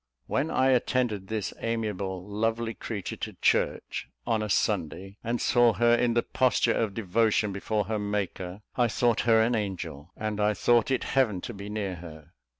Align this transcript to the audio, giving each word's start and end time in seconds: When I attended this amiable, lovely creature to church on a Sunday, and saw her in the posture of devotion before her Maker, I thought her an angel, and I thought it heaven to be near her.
When 0.25 0.49
I 0.49 0.69
attended 0.69 1.27
this 1.27 1.53
amiable, 1.59 2.25
lovely 2.27 2.73
creature 2.73 3.17
to 3.17 3.33
church 3.33 4.09
on 4.25 4.41
a 4.41 4.49
Sunday, 4.49 5.17
and 5.23 5.39
saw 5.39 5.73
her 5.73 5.93
in 5.93 6.15
the 6.15 6.23
posture 6.23 6.73
of 6.73 6.95
devotion 6.95 7.53
before 7.53 7.83
her 7.83 7.99
Maker, 7.99 8.63
I 8.75 8.87
thought 8.87 9.19
her 9.29 9.39
an 9.43 9.53
angel, 9.53 10.11
and 10.17 10.39
I 10.41 10.55
thought 10.55 10.89
it 10.89 11.03
heaven 11.03 11.39
to 11.41 11.53
be 11.53 11.69
near 11.69 11.97
her. 11.97 12.31